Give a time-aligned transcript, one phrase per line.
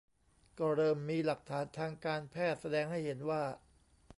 [0.59, 3.43] ก็เริ่มมีหลักฐานทางการแพทย์แสดงให้เห็นว่า